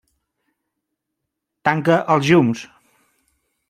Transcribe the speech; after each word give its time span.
Tanca 1.71 2.01
els 2.17 2.33
llums. 2.35 2.69